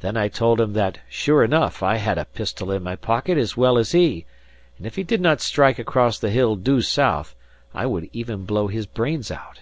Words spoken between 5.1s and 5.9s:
not strike